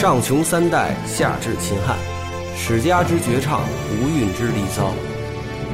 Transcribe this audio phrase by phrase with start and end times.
[0.00, 1.94] 上穷三代，下至秦汉，
[2.56, 3.60] 史家之绝唱，
[4.00, 4.94] 无韵之离骚，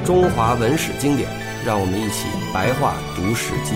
[0.05, 1.29] 中华文史经典，
[1.65, 3.75] 让我们一起白话读《史记》。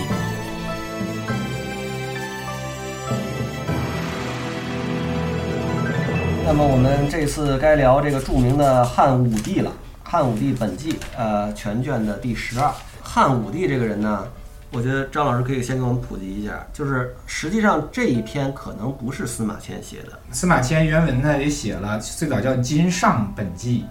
[6.45, 9.71] 那么我们这次该聊这个著名的汉武帝了，
[10.03, 12.69] 《汉武帝本纪》呃全卷的第十二。
[13.01, 14.27] 汉武帝这个人呢，
[14.71, 23.81] 我觉得张老师可以先给我们普及一下，就是实际上这一篇可能不是司马迁写的，司马迁原文呢也写了，最早叫《今上本纪》，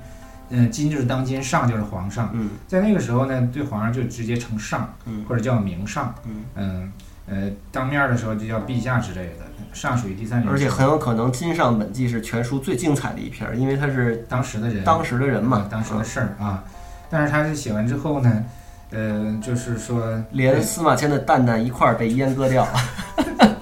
[0.48, 2.50] 嗯，今就是当今，上就是皇上，嗯。
[2.66, 5.24] 在那个时候呢，对皇上就直接称上，嗯。
[5.28, 6.44] 或者叫明上，嗯。
[6.54, 6.92] 嗯
[7.26, 15.58] 呃，当面的时候就叫陛下之类的，上属于第三人称，而且很有可能《今上本纪》是全书最精彩的一篇，因为他是当时的人，当时的人嘛。
[15.58, 16.64] 啊，当时的事儿啊。
[17.08, 18.44] 但是他是写完之后呢，
[18.90, 22.72] 呃，就是说连司马迁的蛋蛋一块儿被阉割掉了。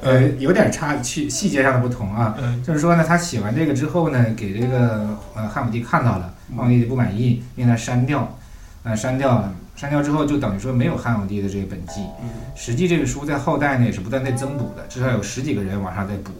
[0.00, 2.34] 呃，有点差去细节上的不同啊。
[2.40, 8.36] 嗯就是说呢，他写完这个之后呢，给这个呃汉武帝看到了，汉武帝不满意，命他删掉，
[8.82, 9.52] 呃，删掉了。
[9.76, 12.00] 删掉之后，就等于说没有汉武帝的这个本纪。
[12.20, 16.32] 嗯史记这个书在后代呢也是不断在增补的，至少有十几个人往上在补。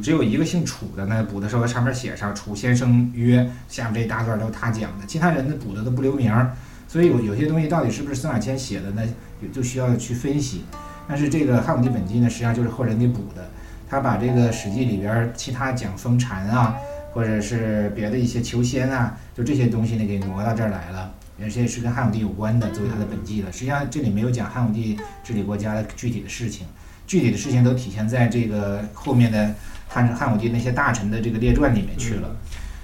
[0.00, 6.54] 只有一个姓楚的呢，补的时候上面写上楚先生曰，下面这一大段都是他讲的，其他人呢补的都不留名儿。
[6.86, 9.02] 所以有有些东西到底是不是司马迁写的呢，
[9.40, 10.64] 有就需要去分析。
[11.08, 13.48] 但是这个汉武帝本纪呢，实际上就是后人给补的。
[13.88, 16.76] 他把这个《史记》里边其他讲封禅啊，
[17.12, 23.52] 或者是别的一些求仙啊，就这些东西呢给挪到这儿来了，而且是跟汉武帝有关的，作为他的本纪了。
[23.52, 26.66] 实际上这里没有讲汉武帝治理国家的具体的事情，
[27.12, 29.54] 具体的事情都体现在这个后面的
[29.86, 32.36] 汉汉武帝那些大臣的这个列传里面去了。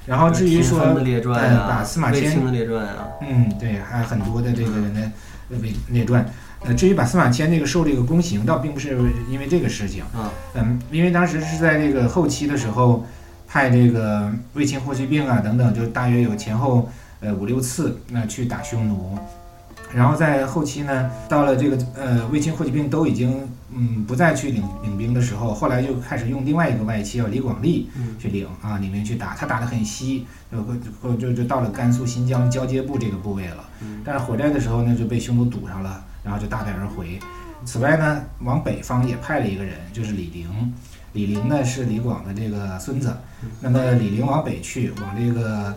[0.05, 5.01] 然后至于说秦，的列传呃啊，把司马迁的列传啊，嗯，对，还有很多的这个人的
[5.49, 6.27] 列列传。
[6.61, 8.99] 呃，至于把司马迁这个受这个宫刑，倒并不是
[9.31, 13.07] 因为这个事情，啊，嗯，因为当时是在这个后期的时候，
[13.47, 19.19] 派这个卫青、霍去病啊等等，就大约有前后呃五六次，那、去打匈奴。
[19.95, 30.59] 然后在后期呢，到了这个呃卫青、霍去病都已经嗯不再去领领兵的时候，后来就开始用另外一个外戚叫李广利嗯去领啊，里面去打，他打得很稀，就
[31.03, 33.65] 就就就到了甘肃新疆交接部这个部位了。
[33.81, 37.19] 嗯但是回来的时候呢，就被匈奴堵上了，然后就大败而回。
[37.65, 40.49] 此外呢，往北方也派了一个人，就是李陵。
[41.15, 43.17] 李陵呢是李广的这个孙子。
[43.61, 45.75] 那么李陵往北去，往这个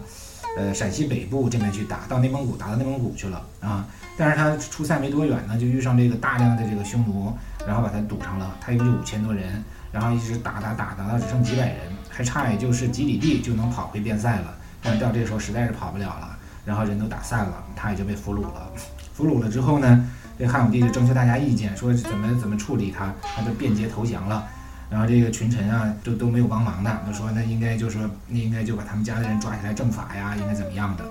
[0.58, 3.86] 呃陕西北部这边去打，到内蒙古打到内蒙古去了啊。
[4.18, 7.34] 但是他出塞没多远呢，就遇上这个大量的这个匈奴，
[7.66, 8.56] 然后把他堵上了。
[8.60, 11.78] 他一共就五千多人，然后一直打打打打到只剩几百人，
[12.10, 14.54] 还差也就是几里地就能跑回边塞了。
[14.84, 18.72] 但是到这个时候实在是跑不了了，然后人都打散了，他也就被俘虏了。
[19.14, 24.48] 俘虏了之后呢，这汉武帝就征求大家意见，说怎么怎么处理他，他就便捷投降了。
[24.92, 31.06] 然后这个群臣啊，都都没有帮忙的，都说那应该就说那应该就把他们家的人抓起来正法呀，应该怎么样的？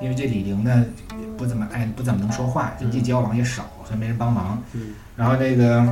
[0.00, 0.84] 因为这李陵呢
[1.36, 4.62] 不怎么爱不怎么能说话，人际交往也少，所以没人帮忙。
[4.72, 5.86] 嗯然后这个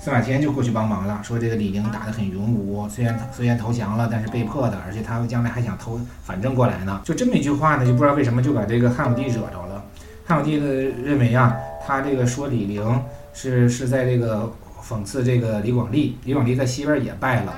[0.00, 7.00] 司马迁就过去帮忙了，说这个李陵打得很勇武，虽然虽然投降了，但是被迫的，而且他将来还想投反正过来呢。
[7.04, 9.84] 就这么一句话呢，就不知道为什么就把这个汉武帝惹着了。
[10.26, 10.66] 汉武帝呢
[11.04, 11.56] 认为啊，
[11.86, 17.54] 他这个说李陵是是在这个讽刺这个李广利，李广利在西边也败了。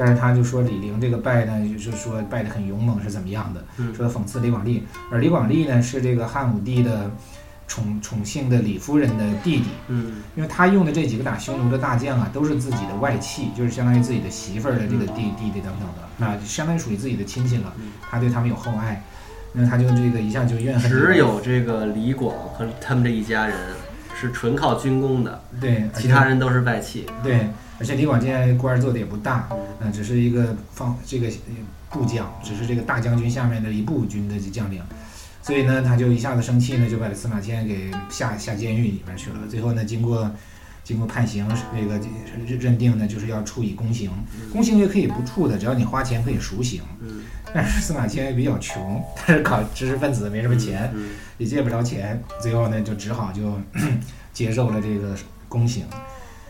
[0.00, 7.10] 但是他就说李陵这个败呢，就是说败得很勇猛是怎么样的，嗯说讽刺李广利，而李广利呢是这个汉武帝的
[7.66, 17.90] 宠宠幸的李夫人的弟弟，嗯因为他用的这几个打匈奴的大将啊，都是自己的外戚，就是相当于自己的媳妇儿的这个弟弟弟等等的，那相当于属于自己的亲戚了嗯。
[18.08, 19.02] 他对他们有厚爱，
[19.52, 20.88] 那他就这个一下就怨恨。
[20.88, 23.56] 只有这个李广和他们这一家人
[24.20, 27.06] 是纯靠军功的，对，其他人都是外戚。
[27.22, 27.46] 对，
[27.78, 29.48] 而且李广现在官儿做的也不大，
[29.92, 31.54] 只是一个放这个呃
[31.90, 34.82] 部将，只是这个大将军下面的一部军的将领，
[35.40, 39.36] 所以呢，他就一下子生气呢，就把司马迁给下下监狱里面去了。
[39.48, 40.28] 最后呢，经过
[40.88, 42.00] 经过判刑，这个
[42.46, 44.10] 认认定呢，就是要处以宫刑，
[44.50, 46.80] 宫刑也可以不处的，只要你花钱可以赎刑。
[47.02, 47.20] 嗯
[47.52, 53.60] 但是司马迁也比较穷，他是搞知识分子，没什么钱，嗯也借不着钱，最后呢就只好就
[54.32, 55.14] 接受了这个
[55.46, 55.84] 宫刑。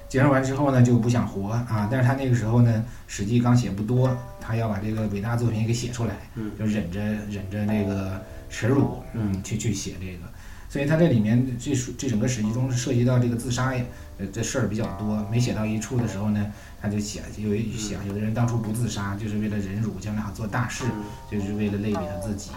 [0.08, 1.88] 接受完之后呢，就不想活啊。
[1.90, 10.28] 但是他那个时候呢，《史记》刚写不多，他要把这个伟大作品给写出来，嗯就忍着忍着那个耻辱，嗯嗯，去去写这个。
[10.70, 13.86] 所以他这里面这书这整个《史记》中涉及到这个自杀也，
[14.18, 15.26] 呃，这事儿比较多。
[15.30, 16.46] 没写到一处的时候呢，
[16.82, 20.84] 他就写有一想，有的人当初不自杀，就是为了忍辱，将来好做大事，
[21.30, 22.50] 就是为了类比他自己。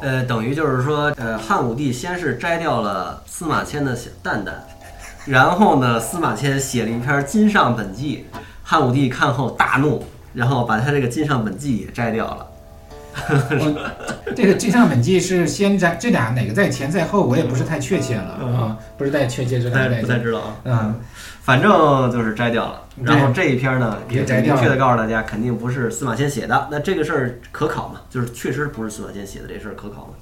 [0.00, 4.66] 呃，等于就是说，呃，汉武帝先是摘掉了司马迁的小蛋蛋，
[5.26, 8.26] 然后呢，司马迁写了一篇《金上本纪》，
[8.62, 10.04] 汉武帝看后大怒，
[10.34, 12.46] 然后把他这个金上本纪也摘掉了。
[13.58, 20.56] 我这个金上本纪是先摘，这俩哪个在前在后，我也不是太确切了嗯啊，不是太确切，是不太太不太知道啊。
[20.64, 20.94] 嗯，
[21.42, 22.82] 反正就是摘掉了。
[23.02, 26.68] 然后这一篇呢，也也摘掉明确的告诉大家，肯定不是司马迁写的。
[26.70, 28.00] 那这个事儿可考吗？
[28.10, 30.14] 就是确实不是司马迁写的，这事儿可考吗？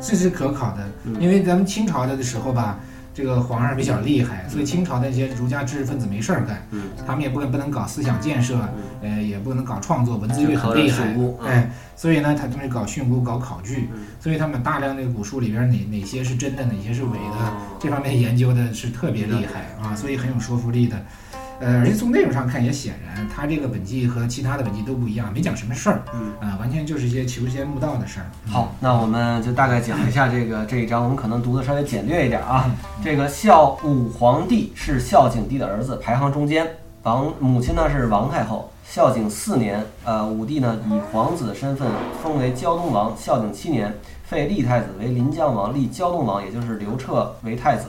[0.00, 2.78] 这是可考的，嗯因为咱们清朝的时候吧，
[3.16, 6.82] 这个皇上比较厉害，所以清朝那些儒家知识分子没事儿干，嗯。
[7.06, 8.58] 他们也不能不能搞思想建设，
[9.00, 9.16] 嗯。
[9.16, 14.04] 呃，也不能搞创作，文字狱很厉害哎，所以呢，他们搞训诂、搞考据，嗯。
[14.20, 17.56] 所以他们大量的古书里边哪哪些是真的，哪些是伪的，哦。
[17.80, 21.02] 这方面研究的是特别厉害啊，所以很有说服力的。
[21.60, 26.32] 呃，而且从内容上看也显然，他这个本纪和其他的本纪都不一样，没讲什么事儿，嗯。
[26.40, 28.26] 啊、完全就是一些求仙慕道的事儿。
[28.46, 32.70] 好，那我们就大概讲一下这个这一章，我们可能读的稍微简略一点啊。
[33.02, 36.66] 这个孝武皇帝是孝景帝的儿子，排行中间。
[37.02, 38.70] 王母亲呢是王太后。
[38.84, 41.88] 孝景四年，呃，武帝呢以皇子的身份
[42.22, 43.16] 封为胶东王。
[43.16, 43.92] 孝景七年，
[44.24, 47.86] 废立太子为临江王，立胶东王，也就是刘彻为太子。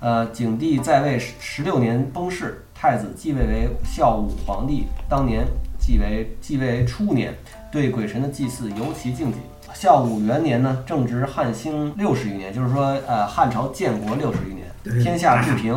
[0.00, 4.86] 呃，景帝在位十十六年崩逝，太子继位为孝武皇帝。
[5.08, 5.44] 当年
[5.80, 7.34] 继为继位初年，
[7.72, 9.40] 对鬼神的祭祀尤其敬谨。
[9.74, 15.76] 孝武元年呢，正值汉兴六十余年，就是说，呃，汉朝建国六十余年，天下治平。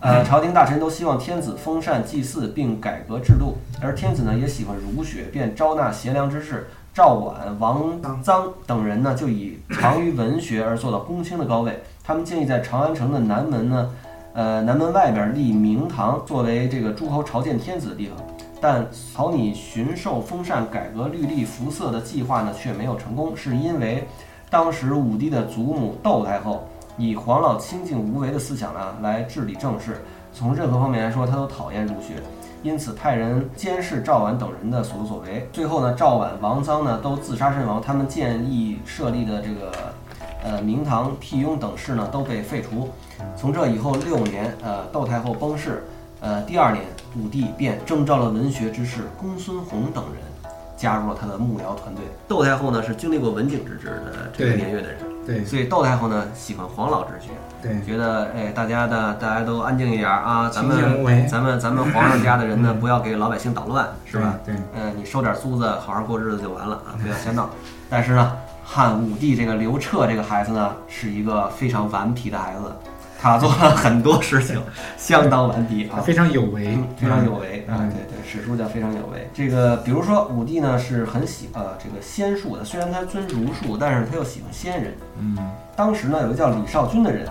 [0.00, 6.68] 呃，朝廷大臣都希望天子封禅祭祀，并改革制度，而天子呢也喜欢儒学，便招纳贤良之士。
[6.92, 11.82] 赵绾、王臧等人呢，就以长于文学而做到公卿的高位。
[12.04, 13.90] 他们建议在长安城的南门呢，
[14.34, 18.18] 呃，南门外边立明堂，作为这个诸侯朝见天子的地方。
[18.60, 24.08] 但草拟巡狩封禅、改革律例、服色的计划呢，却没有成功，是因为
[24.50, 26.66] 当时武帝的祖母窦太后
[26.96, 30.02] 以黄老清静无为的思想呢来治理政事，
[30.32, 32.14] 从任何方面来说，他都讨厌儒学，
[32.64, 35.48] 因此派人监视赵绾等人的所作所为。
[35.52, 39.72] 最后呢，赵绾、王臧呢都自杀身亡，他们建议设立的这个
[40.44, 42.90] 呃明堂、辟雍等事呢都被废除。
[43.36, 45.82] 从这以后六年，呃，窦太后崩逝，
[46.20, 46.84] 呃，第二年，
[47.16, 50.22] 武帝便征召了文学之士公孙弘等人，
[50.76, 52.04] 加入了他的幕僚团队。
[52.28, 57.30] 窦太后呢是经历过文景之治的这个年月的人，对所以窦太后呢喜欢黄老之学，
[57.62, 64.38] 对，觉得哎大家的大家都安静一点儿啊，咱们咱们咱们皇上家的人呢 嗯不要给老百姓捣乱，是吧？
[64.44, 64.54] 对？
[64.54, 67.48] 对，嗯，你收点租子，好好过日子就完了啊，不要瞎闹。
[67.88, 68.32] 但是呢，
[68.64, 72.72] 汉武帝这个刘彻这个孩子呢，是一个非常顽皮的孩子，
[73.20, 74.60] 他做了很多事情，
[74.96, 76.00] 相当顽皮啊。
[76.00, 77.76] 非常有为嗯，，非常有为啊！
[77.78, 79.28] 嗯对对，史书叫非常有为。
[79.32, 84.94] 这个比如说武帝呢是很喜呃这个仙术的，虽然他尊儒术，但是他又喜欢仙人。
[85.18, 85.36] 嗯，
[85.76, 87.28] 当时呢有个叫李少君的人，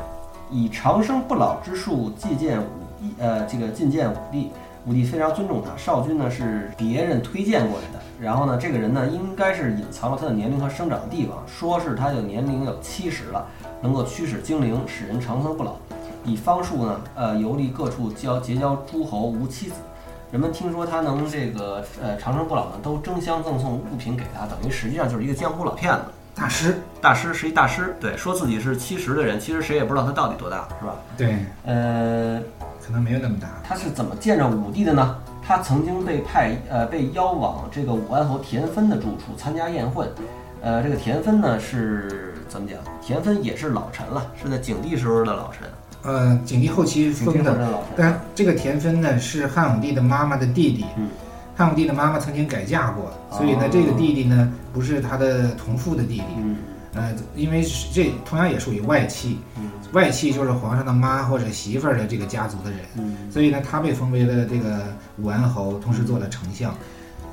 [0.50, 2.68] 以长生不老之术祭见武
[3.00, 4.52] 帝，呃这个觐见武帝。
[4.86, 5.76] 武帝非常尊重他。
[5.78, 13.46] 少君呢是别人推荐过来的，然后呢这个人呢应该是隐藏了他的年龄和生长的地方，说是他的年龄有七十了，
[13.82, 15.76] 能够驱使精灵，使人长生不老。
[16.26, 19.76] 以方术呢，呃，游历各处交结交诸侯，无妻子。
[20.32, 26.00] 人们听说他能这个呃长生不老呢，都争相赠送物品给他，等于实际上就是一个江湖老骗子。
[26.34, 30.96] 大师，大师是一大师，对，说自己是七十的人，其实谁也不知道他到底多大，是吧？
[31.16, 32.42] 对，呃，
[32.86, 33.48] 可能没有那么大。
[33.64, 35.16] 他是怎么见着武帝的呢？
[35.46, 40.06] 他曾经被派呃被邀往这个武安侯田芬的住处参加宴会，
[40.62, 42.78] 呃，这个田芬呢是怎么讲？
[43.02, 45.68] 田芬也是老臣了，是在景帝时候的老臣，
[46.04, 47.80] 呃，景帝后期封的。
[47.96, 50.86] 但这个田芬呢是汉武帝的妈妈的弟弟。
[50.98, 51.10] 嗯
[51.56, 56.24] 汉武帝的妈妈曾经改嫁过，所以呢哦，这个弟弟呢不是他的同父的弟弟。
[56.38, 56.58] 嗯
[56.96, 64.82] 呃，因为是这同样也属于外戚，嗯外戚就是皇上的妈或者媳妇儿的这个家族的人，嗯，所以呢，他被封为了这个
[65.20, 66.74] 武安侯，同时做了丞相。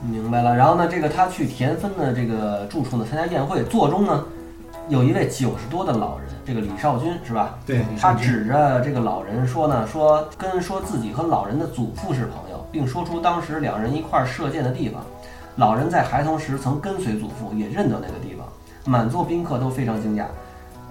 [0.02, 0.54] 明白了。
[0.54, 4.24] 然后呢，这个他去田芬的这个住处呢参加宴会，座中呢
[4.88, 7.58] 有一位九十多的老人，这个李少君是吧？
[7.64, 15.02] 对，他指着这个老人说呢，说跟说自己和老人的祖父是朋友，并说出当时两人一块儿射箭的地方。
[15.56, 18.46] 老人在孩童时曾跟随祖父，也认得那个地方。
[18.84, 20.24] 满座宾客都非常惊讶。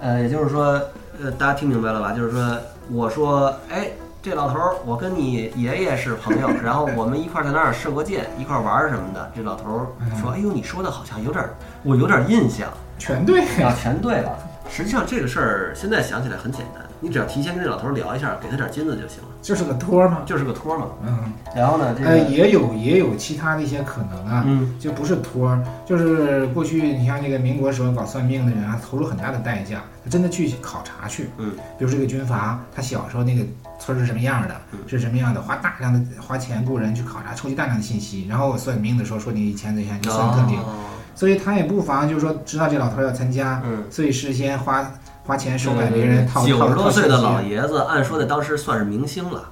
[0.00, 0.80] 呃，也就是说，
[1.22, 2.12] 呃，大家听明白了吧？
[2.12, 2.56] 就是说，
[2.90, 3.90] 我说，哎，
[4.22, 9.30] 这老头儿，我跟你爷爷是朋友，然后我们一块儿在那儿射过箭，一块儿玩儿什么的。
[9.36, 9.86] 这老头儿
[10.20, 11.50] 说，哎呦，你说的好像有点儿，
[11.82, 12.68] 我有点儿印象。
[12.98, 13.40] 全对。
[13.62, 14.36] 啊，全对了。
[14.70, 20.18] 实际上这个事儿现在想起来很简单，你只要提前跟这老头儿聊一下，给他点金子就行了，就是个托儿嘛。
[20.26, 20.86] 就是个托儿嘛。
[21.06, 33.42] 嗯，然后呢，这呃，个也有也有其他的一些可能啊，嗯就不是托儿，就是过去你像这个民国时候搞算命的人啊，投入很大的代价，他真的去考察去，嗯，比如这个军阀，他小时候那个
[33.78, 34.54] 村是什么样的，
[34.86, 40.58] 是什么样的，花大量的花钱雇人去考察，收集大量的信息，然后我算命的时候说你以前怎样，你算特定。
[40.60, 44.90] 哦所以他也不妨就是说知道这老头儿要参加，嗯，所以事先花
[45.26, 49.44] 花钱收买别人套九十多岁的老爷子，按说在当时算是明星了，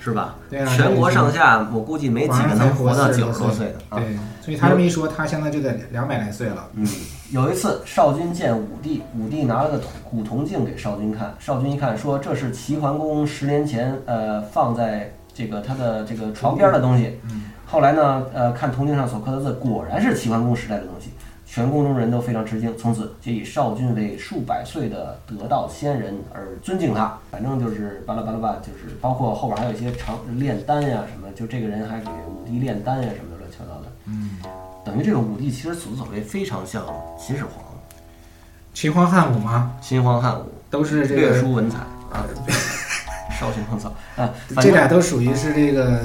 [0.00, 0.36] 是吧？
[0.48, 3.98] 对啊，全国上下，我估计没几个能活到九十多岁的啊。
[3.98, 6.66] 对，所以他这么一说，他现在就得两百来岁了。
[6.74, 6.86] 嗯，
[7.30, 17.18] 有一次少君见武帝，武帝拿了个古铜镜给少君看，少君一看说这是齐桓公十年前呃放在这个他的这个床边的东西。
[17.30, 21.10] 嗯后来呢，呃，看铜镜上所刻的字，果然是齐桓公时代的东西。
[21.50, 27.18] 全宫中人都非常吃惊，从此皆以少君为数百岁的得道仙人而尊敬他。
[27.30, 33.86] 反正就是巴拉巴拉巴，就是包括后边还有一些长炼丹呀什么，就这个人还给武帝炼丹呀什么的乱七八糟的。
[34.04, 34.38] 嗯，
[34.84, 36.84] 等于这个武帝其实所作所为非常像
[37.18, 37.64] 秦始皇、
[38.74, 41.78] 秦皇汉武吗，秦皇汉武，都是这略个输文采。
[42.12, 42.24] 啊，
[43.38, 46.02] 少君横草啊，这俩都属于是这个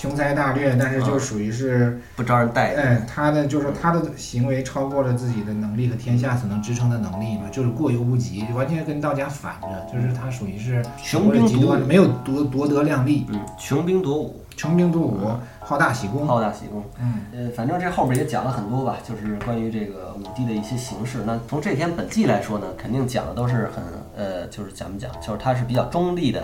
[0.00, 2.82] 雄才大略，但是就属于是，不招人待见。
[2.82, 16.26] 哎，他的就是他的行为超过了自己的能力和天下所能支撑的能力嘛，就是过犹不及，完全跟道家反着，就是他属于是穷兵黩武，极端没有夺夺得量力，嗯，穷兵黩武，穷兵黩武，好大喜功。
[16.26, 16.82] 好大喜功。
[16.98, 21.18] 嗯，呃，反正这后边也讲了很多吧，就是关于这个武帝的一些形式。
[21.26, 23.84] 那从这篇本纪来说呢，肯定讲的都是很
[24.16, 26.42] 呃，就是怎么讲，就是他是比较中立的，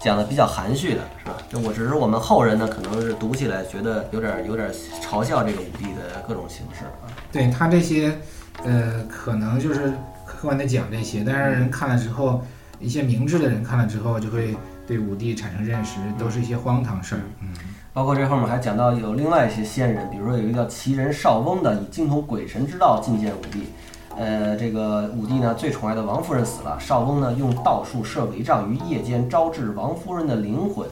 [0.00, 1.36] 讲的比较含蓄的，是吧？
[1.48, 4.70] 就我只是我们后人呢，可能是读起来觉得有点有点
[5.02, 7.08] 嘲笑这个武帝的各种形式啊。
[7.32, 8.16] 对他这些，
[8.64, 9.92] 呃，可能就是
[10.24, 12.42] 客观的讲这些，但是人看了之后，
[12.78, 17.20] 一些明智的人看了之后，就会对武帝产生认识，都是一些荒唐事儿。
[17.40, 17.48] 嗯，
[17.92, 23.66] 包括这后面还讲到有另外一些仙人，比如说有一个叫齐人少翁的，以精通鬼神之道觐见武帝。
[24.16, 30.88] 呃，这个武帝呢最宠爱的王夫人死了，少翁呢用道术设帷帐于夜间招致王夫人的灵魂。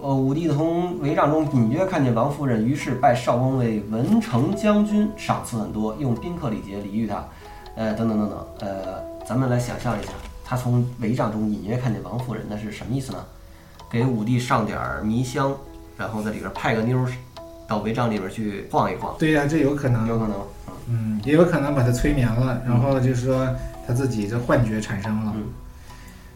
[0.00, 7.24] 呃，武帝从帷帐中隐约看见王夫人，于是拜少翁为文成将军，赏赐很多，用宾客礼节礼遇他。
[7.74, 8.46] 呃，等等等等。
[8.60, 10.12] 呃，咱们来想象一下，
[10.44, 13.18] 他从帷帐中隐约看见王夫人，那是什么意思呢？
[13.90, 15.56] 给武帝上点儿迷香，
[15.96, 17.10] 然后在里边派个妞儿
[17.68, 20.36] 到帷帐里边去晃一晃，对呀、这有可能，有可能。
[20.90, 23.46] 嗯，也有可能把他催眠了，然后就是说
[23.86, 25.32] 他自己这幻觉产生了。
[25.36, 25.44] 嗯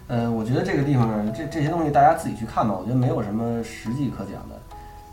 [0.08, 4.60] 呃，我觉得这个地方呢，这这些东西大家自己去看吧，我觉得没有什么实际可讲的，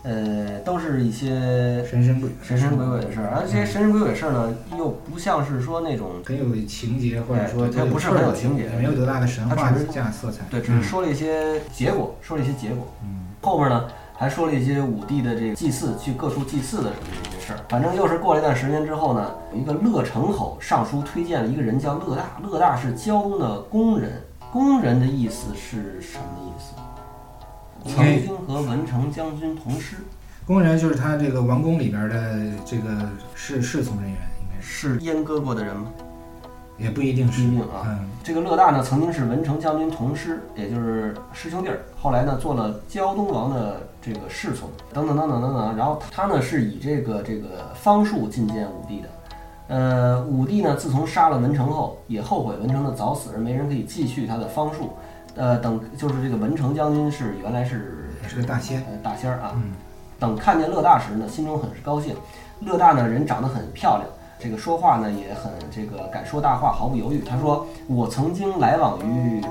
[0.04, 10.44] 呃，都是一些神神鬼神神鬼鬼的事儿，而这些神神鬼鬼的事儿呢，又不像是说那种很有情节，或者说它不是很有情节没有多大的神话它只是加色彩。
[10.50, 12.86] 对，只是说了一些结果，说了一些结果。
[13.04, 13.86] 嗯，后边呢
[14.20, 17.60] 还说了一些武帝的这个祭祀，去各处祭祀的什么这些事儿。
[17.70, 24.22] 反正又是过了一段时间之后呢，有一个乐成侯上书推荐了一个人叫乐大，乐大是胶东的工人，
[24.52, 27.96] 工人的意思是什么意思？
[27.96, 29.96] 曾经和文成将军同师，
[30.46, 35.90] 工人就是他这个王宫里边的这个侍侍从人员，应该是是阉割过的人吗？
[36.80, 41.80] 也不一定是不一定啊嗯，这个乐大呢，曾经是文成将军同师，也就是师兄弟儿。
[42.00, 45.76] 后来呢，做了胶东王的这个侍从，等等等等等等。
[45.76, 49.10] 然后他呢，是以这个这个方术觐见武帝的。
[49.68, 54.94] 呃，武帝呢，自从杀了文成后，也后悔文成的早死，而没人可以继续他的方术。
[55.36, 58.80] 呃，等就是这个文成将军是原来是是个大仙。
[58.90, 59.52] 呃大仙儿啊。
[59.56, 59.74] 嗯
[60.20, 62.14] 等看见乐大时呢，心中很是高兴。
[62.60, 64.04] 乐大呢，人长得很漂亮，
[64.40, 67.20] 这个说话呢也很这个敢说大话，毫不犹豫。
[67.20, 69.42] 他说：“我曾经来往于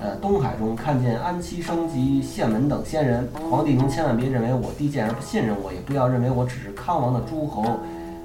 [0.00, 3.28] 呃东海中，看见安七生及县门等仙人。
[3.50, 7.62] 皇帝您千万别认为我低贱而不信任我，也不要认为我只是康王的诸侯，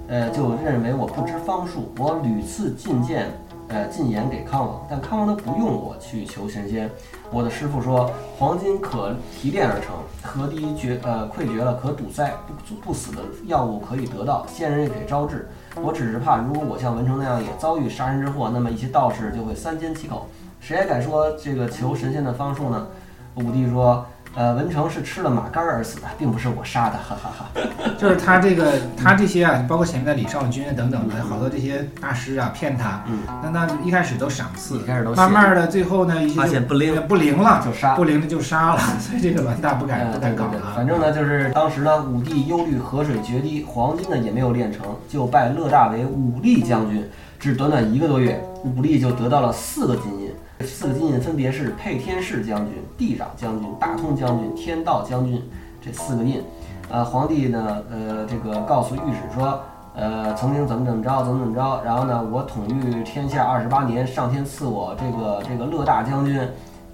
[0.08, 1.92] 呃，就认为我不知方术。
[1.98, 3.28] 我屡次进谏。”
[3.70, 6.88] 呃，进言给康王，但康王都不用我去求神仙。
[7.32, 12.32] 我的师傅说，黄金可提炼而成，河堤绝呃溃决了可堵塞，
[12.68, 15.50] 不不死的药物可以得到，仙人也可以招致。
[15.82, 20.28] 我只是怕，如果我像文成那样也遭遇杀人之祸，那么一些道士就会三缄其口，
[20.60, 22.88] 谁还敢说这个求神仙的方术呢？
[23.36, 27.46] 武帝说，呃，文成是吃了马肝而死的，并不是我杀的，哈哈哈。
[27.98, 37.96] 就是他这个他这些啊，包括前面的李少君等等的好多这些大师啊，骗他，嗯，那那一开始都赏赐一，开始都慢慢的最后呢，发现不灵不灵了，就杀。
[37.96, 40.74] 不灵的就杀了，所以这个栾大不敢哎，不敢搞了，啊。
[40.76, 47.08] 反正呢，就是当时呢，武帝忧虑河水决堤，黄金呢也没有炼成，就拜乐大为武力将军。
[47.40, 50.23] 只短短一个多月，武力就得到了四个金印，
[50.64, 55.42] 四个金印分别是配天士将军、地长将军、大通将军、天道将军
[55.80, 56.42] 这四个印。
[56.90, 59.60] 呃，皇帝呢，呃，这个告诉御史说，
[59.96, 66.42] 呃，曾经怎么怎么着，怎么怎么着，然后呢，我统御天下二十八年，上天赐我这个这个乐大将军。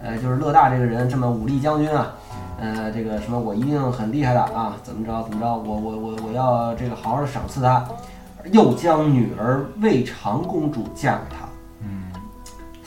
[0.02, 2.14] 呃，就是乐大这个人这么武力将军啊，
[2.58, 7.86] 呃，这个什么我一定很厉害的啊，怎么着怎么着，我我我我要这个好好的赏赐他，
[8.54, 11.49] 又将女儿魏长公主嫁给他，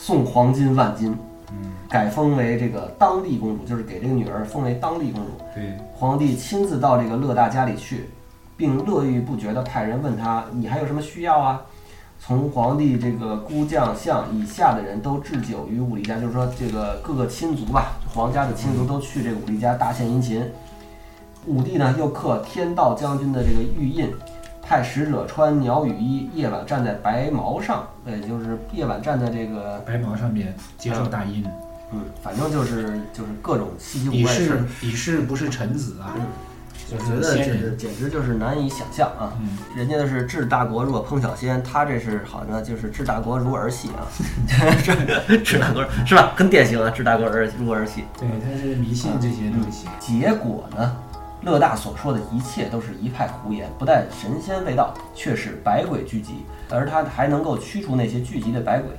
[0.05, 1.17] 送黄金万金，
[1.53, 5.31] 嗯，改封为这个当地公主，就是给这个女儿封为当地公主。
[5.55, 8.09] 对，皇帝亲自到这个乐大家里去，
[8.57, 11.63] 并乐欲不绝地派人问他：“你还有什么需要啊？”
[12.19, 20.45] 从皇帝这个孤将相以下的人都置酒于武力家，就是说这个各个亲族吧，皇家的亲族都去这个武力家大献殷勤。
[21.47, 24.13] 武帝呢又刻天道将军的这个玉印，
[24.73, 31.45] 派使者穿鸟羽衣，夜晚站在白毛上，呃，就是夜晚站在这个，白毛上面接受大印，
[31.93, 34.65] 嗯，反正就是就是各种稀奇以古怪的事儿示。
[34.81, 36.17] 以示不是臣子啊，
[36.89, 39.37] 就我觉得这是先人，是简直就是难以想象啊！
[39.43, 44.09] 嗯，人家的是治大国若烹小鲜，他这是好像就是治大国如儿戏啊，
[45.29, 46.33] 这治大国是吧？
[46.35, 48.05] 很典型啊，治大国儿如儿戏。
[48.19, 50.97] 对，他是迷信这些东西，结果呢，
[51.43, 58.91] 乐大所说的一切都是一派胡言，不但神仙未到，却是百鬼聚集，而他还能够驱除那些聚集的百鬼。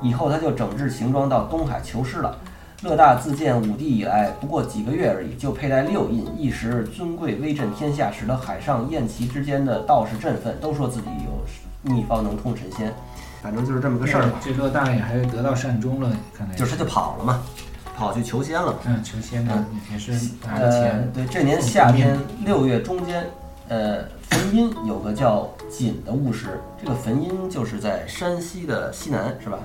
[0.00, 2.38] 以后他就整治行装到东海求师了。
[2.82, 12.94] 乐大自建武帝以来，不过几个月而已，就佩戴六印，一时尊贵威震天下，使得海上宴席之间的道士振奋，都说自己有秘方能通神仙。
[13.42, 17.42] 反正就是这么个事儿吧，这乐大也还得到善终了，看来就是他就跑了嘛，
[17.98, 18.76] 跑去求仙了。
[18.86, 20.12] 嗯，求仙呢也是
[20.46, 23.26] 拿了呃钱，，对，这年夏天六月中间，
[23.66, 29.58] 呃，汾阴有个叫锦的巫师，这个汾阴就是在山西的西南，是吧？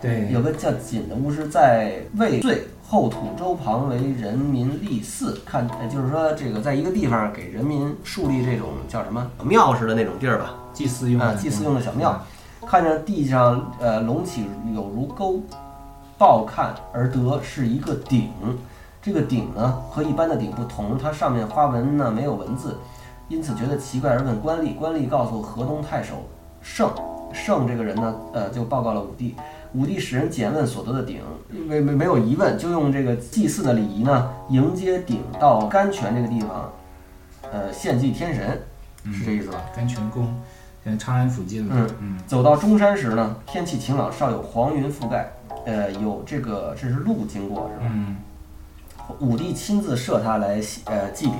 [0.00, 12.20] 对，有个叫锦的巫师在魏岁后土州旁为人民立寺，看，呃就是说这个在一个地方给人民树立这种叫什么庙似的那种地儿吧，祭祀用的，啊祭祀用的小庙，
[12.64, 15.40] 看着地上呃隆起有如沟，
[16.22, 18.30] 抱看而得是一个鼎。
[19.02, 22.78] 这个鼎呢和一般的鼎不同，它上面花纹呢没有文字，
[23.28, 24.76] 因此觉得奇怪而问官吏。
[24.76, 26.22] 官吏告诉河东太守
[26.62, 26.88] 盛，
[27.32, 29.34] 盛这个人呢，呃就报告了武帝。
[29.74, 36.70] 武帝使人检问所得的鼎，没没没有疑问，就用这个祭祀的礼仪呢，迎接鼎到甘泉这个地方，
[37.50, 38.62] 呃献祭天神，
[39.12, 39.58] 是这意思吧？
[39.74, 40.32] 甘泉宫，
[40.84, 45.32] 现在长安附近了，嗯嗯走到中山时呢，天气晴朗，稍有黄云覆盖，
[45.64, 47.92] 呃，有这个这是路经过是吧？
[47.94, 48.16] 嗯
[49.18, 51.34] 武帝亲自设他来呃祭鼎。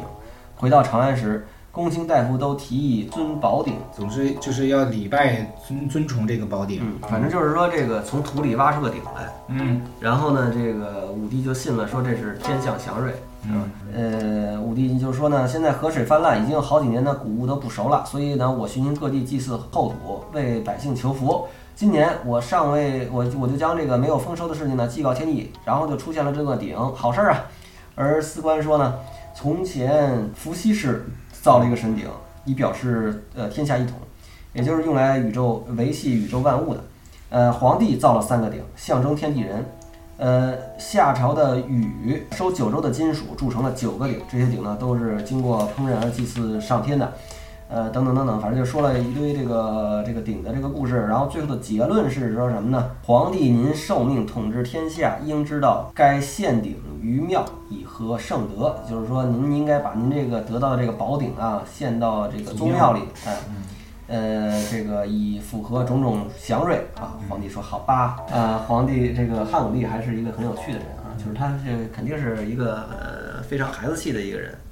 [0.57, 13.15] 回到长安时，公卿大夫都提议尊宝鼎，总之就是要礼拜尊尊崇这个宝鼎，嗯，反正就是说这个从土里挖出个鼎来，嗯然后呢，这个武帝就信了，说这是天降祥瑞。
[13.45, 21.47] 嗯呃，武帝就说呢，现在河水泛滥，已经有好几年的，谷物都不熟了，所以呢，我巡行各地祭祀后土，为百姓求福。
[21.75, 27.47] 今年我尚未，我我就将这个没有丰收的事情呢祭告天地，然后就出现了这个鼎，好事儿啊。
[27.95, 28.95] 而司官说呢，
[29.35, 32.07] 从前伏羲氏造了一个神鼎，
[32.45, 33.97] 以表示呃天下一统，
[34.53, 36.85] 也就是用来宇宙维系宇宙万物的。
[37.31, 39.65] 呃，皇帝造了三个鼎，象征天地人。
[40.19, 47.13] 呃，夏朝的禹收九州的金属铸成了九个鼎，这些鼎呢都是经过烹饪而祭祀上天的。
[47.73, 52.91] 呃，等等等等，反正就说了一堆这个这个鼎的这个故事，然后最后的结论是说什么呢？
[53.03, 63.37] 皇帝您受命统治天下，应知道该献鼎于庙以和圣德，就是说您应该把您这个得到的这个宝鼎啊献到这个宗庙里，哎。
[64.09, 67.17] 呃，这个以符合种种祥瑞啊。
[67.31, 74.53] 皇帝说好吧，啊，皇帝这个汉武帝还是一个很有趣的人啊，就是他这肯定是一个呃非常孩子气的一个人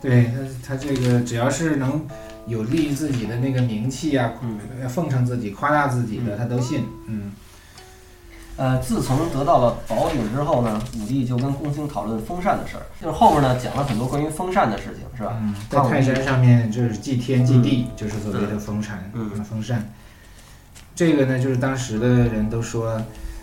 [0.00, 2.06] 对他他这个只要是能
[2.46, 4.58] 有利于自己的那个名气啊，嗯。
[4.88, 7.32] 奉承自己、夸大自己的，他都信，嗯。
[8.56, 15.38] 呃，自从得到了宝鼎之后呢，武帝就跟公卿讨论封禅的事儿，就是后面呢讲了很多关于封禅的事情，是吧？
[15.40, 19.30] 嗯，在泰山上面就是祭天祭地，就是所谓的封禅，嗯。
[19.44, 19.90] 封禅。
[20.94, 23.00] 这个呢，就是当时的人都说，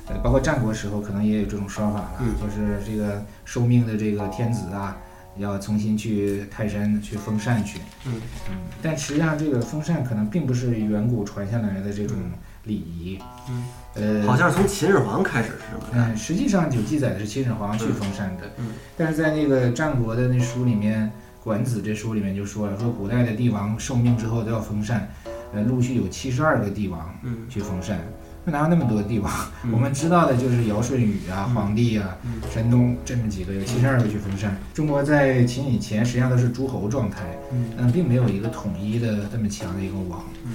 [0.07, 2.35] 呃，包括战国时候可能也有这种说法了，嗯。
[2.39, 4.95] 就是这个受命的这个天子啊，
[5.39, 7.79] 要重新去泰山去封禅去。
[8.05, 8.13] 嗯
[8.49, 12.15] 嗯，但实际上这个封禅可能并不是远古传下来的这种
[12.63, 13.19] 礼仪。
[13.49, 13.63] 嗯，
[13.95, 15.87] 呃，好像是从秦始皇开始是吧。
[15.93, 21.05] 嗯，实际上有记载的是秦始皇去封禅的，嗯但是在那个战国的那书里面，
[21.43, 25.09] 《管子》这书里面就说了，说古代的帝王受命之后都要封禅，
[25.53, 27.99] 呃，陆续有七十二个帝王嗯去封禅。
[28.49, 29.29] 那哪有那么多帝王？
[29.65, 34.57] 嗯我们知道的就是尧舜禹啊、嗯黄帝啊、嗯神农这么几个，有七十二个去封禅。
[34.73, 40.23] 中国在秦以前实际上都是诸侯状态，嗯嗯，并没有一个统一的这么强的一个王。
[40.45, 40.53] 嗯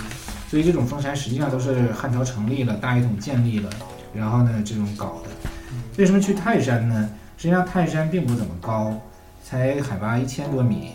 [0.48, 3.68] 所以这种封禅实际上都是汉朝成立了，大一统建立了，
[4.14, 5.50] 然后呢这种搞的。
[5.98, 7.11] 为什么去泰山呢？
[7.37, 8.98] 实际上泰山并不怎么高，
[9.44, 10.92] 才海拔一千多米，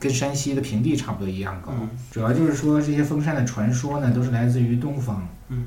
[0.00, 1.72] 跟山西的平地差不多一样高。
[1.80, 5.24] 嗯主要就是说这些封禅的传说呢，都是来自于东方。
[5.48, 5.66] 嗯，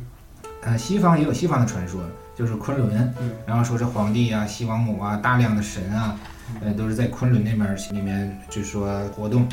[0.65, 2.02] 呃，西方也有西方的传说，
[2.36, 6.17] 就是昆仑，嗯然后说是皇帝啊、西王母啊、大量的神啊，
[6.62, 9.47] 呃，都是在昆仑那边儿里面就说活动。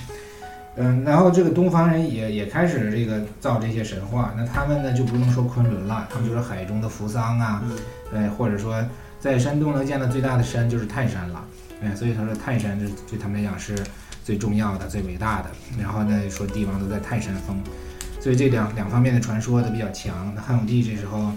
[0.77, 7.77] 嗯，然后这个东方人也也开始这个造这些神话，那他们呢就不能说昆仑了，他们就是海中的扶桑啊，嗯
[8.13, 8.81] 呃，或者说
[9.19, 11.45] 在山东能见到最大的山就是泰山了，
[11.83, 13.77] 哎，所以他说泰山是对他们来讲是
[14.25, 15.51] 最重要的、最伟大的。
[15.77, 17.61] 然后呢，说帝王都在泰山封，
[18.21, 20.33] 所以这两两方面的传说都比较强。
[20.35, 21.33] 那汉武帝这时候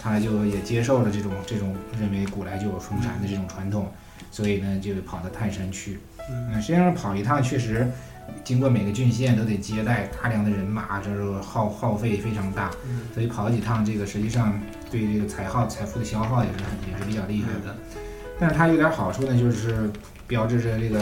[0.00, 3.90] 他就也接受了这种这种认为古来就有封禅的这种传统，
[4.30, 5.98] 所以呢就跑到泰山去。
[6.30, 7.90] 嗯嗯，实际上跑一趟确实。
[8.44, 14.60] 经过每个郡县都得接待大量的人马，这是耗耗费非常大，嗯所以跑几趟这个实际上
[14.90, 17.74] 对这个财耗财富的消耗也是很也是比较厉害的。
[18.38, 19.90] 但是它有点好处呢，就是
[20.26, 21.00] 标志着这个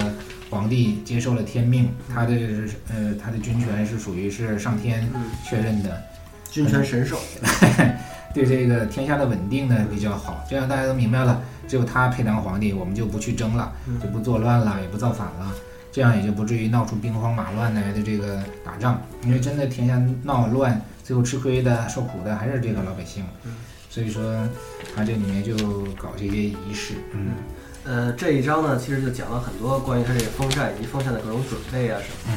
[0.51, 2.33] 皇帝接受了天命，他的
[2.89, 6.03] 呃他的军权是属于是上天嗯，确认的，
[6.51, 7.19] 君权神授，
[8.33, 10.45] 对这个天下的稳定呢比较好。
[10.49, 15.53] 这样大家都明白了，只有他配当皇帝，我们就不去争了，嗯就不作乱了，也不造反了。
[15.91, 23.53] 这样也就不至于闹出兵荒马乱来的这个打仗，因为真的天下闹乱，最后吃亏的、受苦的还是这个老百姓嗯。
[23.89, 24.47] 所以说，
[24.95, 25.57] 他这里面就
[25.95, 27.31] 搞这些仪式，嗯
[27.87, 32.35] 呃，这一章呢，其实就讲了很多关于他这个封禅以及封禅的各种准备啊什么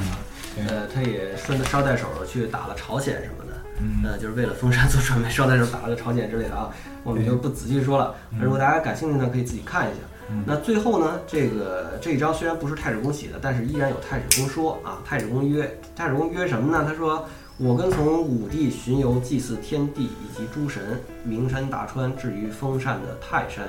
[0.55, 0.73] 嗯的。
[0.75, 6.69] 呃，他也顺捎带手的去打了朝鲜什么的，嗯呃，就是为了封禅做准备，捎带手打了个朝鲜之类的啊，
[7.03, 8.13] 我们就不仔细说了。
[8.31, 9.99] 嗯如果大家感兴趣呢，可以自己看一下。
[10.31, 15.01] 嗯那最后呢，这个这一章虽然不是太史公写的，但是依然有太史公说啊。
[15.03, 16.85] 太史公曰，太史公曰什么呢？
[16.87, 23.67] 他说：“我跟从武帝巡游祭祀天地以及诸神，名山大川，至于封禅的泰山。”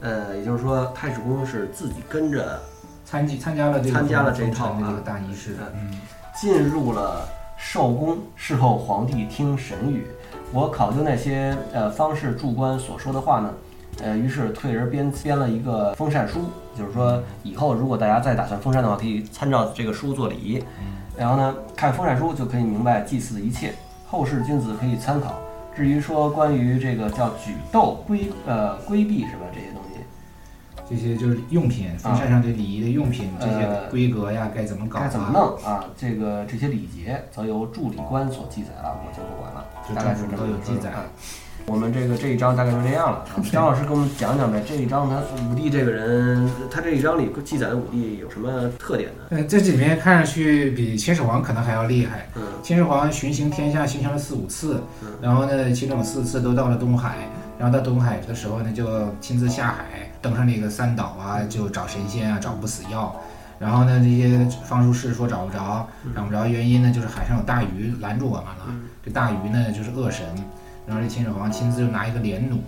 [0.00, 2.60] 呃，也就是说，太史公是自己跟着
[3.04, 6.00] 参加参加了这个参加了这封套啊大仪式，嗯
[6.40, 10.06] 进入了寿宫，事后皇帝听神语。
[10.52, 13.52] 我考究那些呃方士柱官所说的话呢，
[14.02, 16.42] 呃，于是退而编编了一个封禅书，
[16.76, 20.62] 就是说以后如果大家再打算封禅的话，可以参照这个书做礼仪。
[21.16, 23.74] 然后呢，看封禅书就可以明白祭祀的一切，
[24.06, 25.34] 后世君子可以参考。
[25.74, 29.66] 至于说关于这个叫举斗规呃规避什么这些
[30.88, 35.84] 这些就是用品，风扇上这礼仪的用品，这些规格呀该怎么搞啊，该怎么弄啊？
[35.96, 41.04] 这个这些礼节则由助理官所记载了，我就不管了，就大概是政府这么都有记载啊
[41.66, 43.18] 我们这个这一章大概就这样了。
[43.18, 45.20] 啊 张老师给我们讲讲呗，这一章他
[45.50, 49.24] 武帝这个人，他这一章里记载的武帝有什么特点呢？
[49.28, 52.26] 嗯，这里面看上去比秦始皇可能还要厉害。
[52.36, 57.18] 嗯秦始皇巡行天下巡行了四五次嗯，然后呢，其中有四次都到了东海，
[57.58, 63.14] 然后到东海的时候呢，就亲自下海，登上那个三岛啊，就找神仙啊，找不死药。
[63.58, 68.66] 然后呢，这些方术士说找不着，找不着原因呢，就是海上有大鱼拦住我们了。
[68.68, 70.24] 嗯这大鱼呢，就是恶神。
[70.86, 72.58] 然后这秦始皇亲自就拿一个连弩，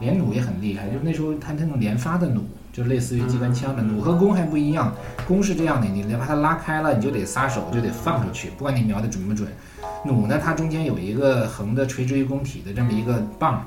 [0.00, 4.92] 连弩也很厉害，就是那时候他那种连发的弩，就类似于机关枪的弩和弓还不一样，
[5.26, 9.48] 弓是这样的，你把它拉开了，你就得撒手，就得放出去，不管你瞄的准不准。
[10.04, 13.64] 弩呢，它中间有一个横的垂直于弓体的这么一个棒，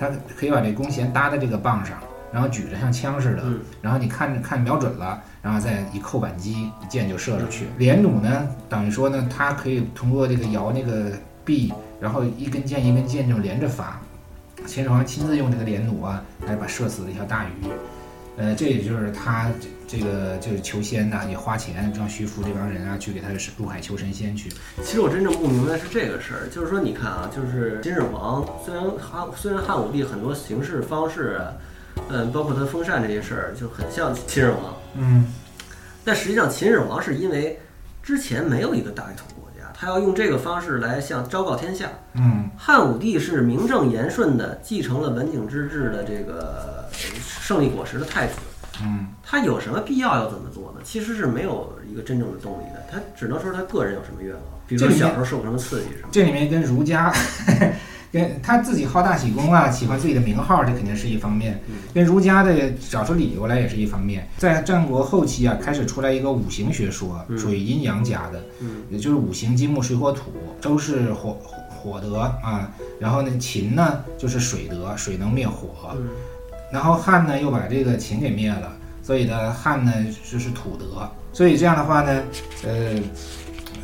[0.00, 1.98] 它可以把这弓弦搭在这个棒上，
[2.32, 7.66] 然后举着像枪似的，嗯然后你看着看瞄准了，然后再一扣扳机，一箭就射出去。
[7.76, 11.12] 连弩呢，等于说呢，它可以通过这个摇那个
[11.44, 14.00] 臂，然后一根箭一根箭就连着发。
[14.66, 17.50] 秦始皇亲自用这个连弩啊，来把射死了一条大鱼。
[18.40, 24.50] 呃，这也就是他这这个就是求仙呐、也花钱让徐福这帮人啊去给他入海求神仙去。
[24.82, 31.52] 其实我真正不明白是这个事儿，就是说你看啊，就是秦始皇虽然汉虽然汉武帝很多行事方式啊，
[32.08, 35.26] 嗯，包括他封禅这些事儿，就很像秦始皇，嗯，
[36.02, 37.58] 但实际上秦始皇是因为
[38.02, 41.90] 之前没有一个大一统国家，他要用这个方式来向昭告天下。
[42.14, 46.88] 嗯，汉武帝是名正言顺的继承了文景之治的这个
[47.50, 48.34] 胜利果实的太子，
[48.80, 50.80] 嗯，他有什么必要要这么做呢？
[50.84, 56.08] 其实是没有一个真正的动力的，他只能说他个人有什么愿望，比如小时候受过什么刺激什么。
[56.12, 57.12] 这里面跟儒家，
[58.12, 64.28] 跟他自己好大喜功啊，喜欢自己的名号，这肯定是一方面嗯；跟儒家的找出理由来也是一方面。
[64.38, 70.30] 在战国后期啊，开始出来一个五行学说，嗯属于阴阳家的，嗯也就是五行金木水火土。
[70.60, 75.96] 周是火火火德啊，然后呢秦呢就是水德，水能灭火。
[76.70, 79.92] 然后汉呢又把这个秦给灭了，所以呢汉呢
[80.30, 82.22] 就是土德，所以这样的话呢，
[82.64, 83.00] 呃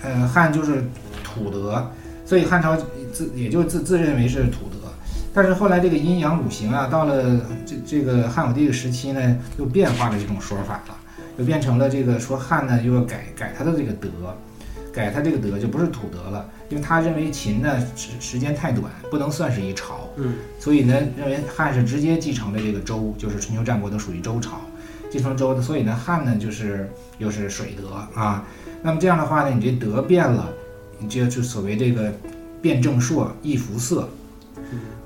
[0.02, 0.84] 呃汉就是
[1.24, 1.90] 土德，
[2.24, 2.76] 所以汉朝
[3.12, 4.88] 自也就自自认为是土德，
[5.34, 10.96] 但是后来这个阴阳五行啊，到了这这个汉武帝时期呢，又变化了这种说法了，
[11.38, 14.08] 又变成了这个说汉呢又要改改他的这个德，
[14.92, 24.60] 改他这个德就不是土德了，因为他认为秦呢时时间太短，不能算是一朝，嗯，所以呢认为汉是直接继承了这个周，就是春秋战国都属于周朝，
[25.10, 28.44] 继承周的，所以呢汉呢就是又是水德啊，
[28.82, 30.48] 那么这样的话呢，你这德变了，
[30.98, 32.12] 你这就所谓这个
[32.60, 34.08] 辩正朔易服色。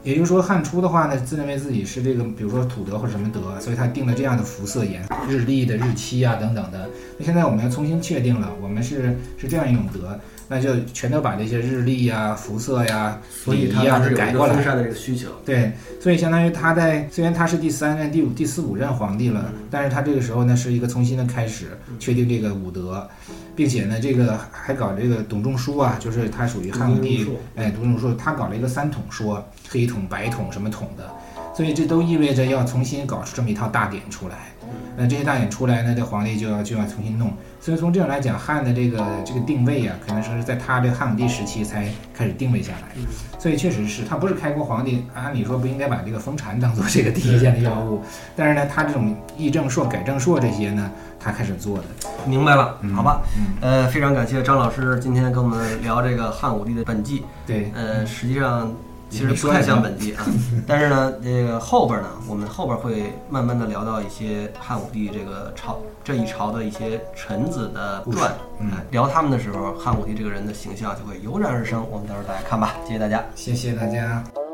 [0.02, 6.88] 也就是说，汉初的话呢，自认为自己是这个，比如说土德或者什么德，所以他定了这样的服色颜、日历的日期啊等等的。
[7.18, 10.18] 那现在我们要重新确定了，我们是是这样一种德，
[10.52, 14.52] 那就全都把这些日历呀、服色呀、所以礼仪啊是改过来。
[14.52, 15.30] 一个封禅的这个需求。
[15.46, 15.70] 对，
[16.02, 21.66] 所以相当于他在虽然他是第三任、第五、第四五任皇帝了，但是他这个时候呢是一个重新的开始，
[22.00, 23.08] 确定这个武德，
[23.54, 31.08] 并且呢这个还搞这个董仲舒啊，就是他属于汉武帝哎，董仲舒他搞了一个三统说，黑统、白统什么统的，
[31.60, 34.36] 所以这都意味着要重新搞出这么一套大典出来。
[34.96, 37.30] 那这些大典出来呢，这皇帝就要就要重新弄。
[37.60, 42.96] 所以从这种来讲，汉的这个这个定位啊，可能说是在他这个汉武帝时期才开始定位下来。
[43.38, 48.00] 所以确实是他不是开国皇帝，按理说不应该把这个封禅当做这个第一件的要务，
[48.34, 51.84] 但是呢，他这种议政硕、改正硕这些呢，他开始做的。
[52.24, 58.72] 明白了，好吧，嗯，呃，非常感谢张老师今天跟我们聊这个汉武帝的本纪，对，呃，实际上
[59.10, 60.24] 其实不太像本地啊，
[60.66, 68.32] 但是呢，这个后边呢，我们后边会慢慢的聊到一些汉武帝这个朝这一朝的一些臣子的传，
[68.90, 71.84] 聊他们的时候，汉武帝这个人的形象就会油然而生。
[71.90, 73.24] 我们到时候大家看吧，谢谢大家。
[73.34, 74.22] 谢谢大家。